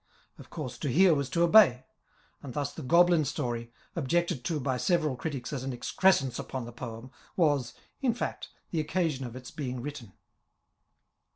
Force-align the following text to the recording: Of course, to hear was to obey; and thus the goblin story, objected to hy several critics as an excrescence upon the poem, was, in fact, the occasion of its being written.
Of 0.39 0.49
course, 0.49 0.79
to 0.79 0.89
hear 0.89 1.13
was 1.13 1.29
to 1.29 1.43
obey; 1.43 1.85
and 2.41 2.55
thus 2.55 2.73
the 2.73 2.81
goblin 2.81 3.23
story, 3.23 3.71
objected 3.95 4.43
to 4.45 4.59
hy 4.59 4.77
several 4.77 5.15
critics 5.15 5.53
as 5.53 5.63
an 5.63 5.73
excrescence 5.73 6.39
upon 6.39 6.65
the 6.65 6.73
poem, 6.73 7.11
was, 7.35 7.75
in 8.01 8.15
fact, 8.15 8.49
the 8.71 8.79
occasion 8.79 9.27
of 9.27 9.35
its 9.35 9.51
being 9.51 9.79
written. 9.79 10.13